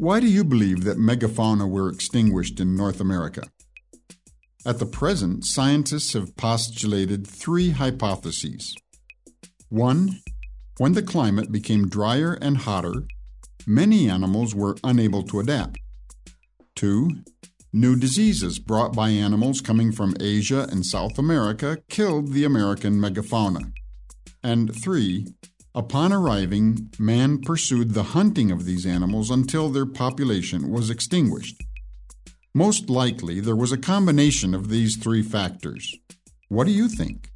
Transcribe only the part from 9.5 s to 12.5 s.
One, when the climate became drier